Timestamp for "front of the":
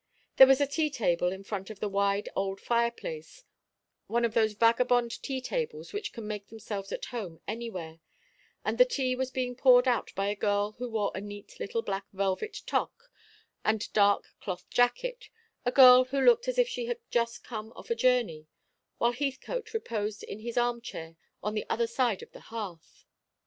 1.43-1.87